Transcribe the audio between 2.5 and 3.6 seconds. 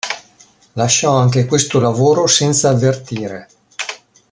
avvertire.